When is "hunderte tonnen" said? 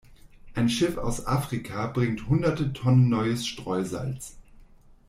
2.27-3.07